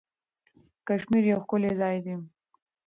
کشمیر 0.87 1.23
یو 1.31 1.39
ښکلی 1.43 1.71
ځای 1.81 1.97
دی. 2.05 2.15